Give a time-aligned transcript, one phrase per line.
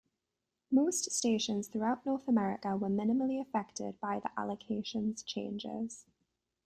[0.71, 6.07] Most stations throughout North America were minimally affected by the allocations changes.